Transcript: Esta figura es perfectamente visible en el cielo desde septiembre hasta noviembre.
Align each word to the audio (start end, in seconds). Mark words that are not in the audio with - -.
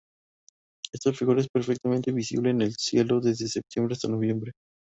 Esta 0.93 1.13
figura 1.13 1.41
es 1.41 1.47
perfectamente 1.47 2.11
visible 2.11 2.49
en 2.49 2.63
el 2.63 2.73
cielo 2.75 3.21
desde 3.21 3.47
septiembre 3.47 3.93
hasta 3.93 4.07
noviembre. 4.07 4.51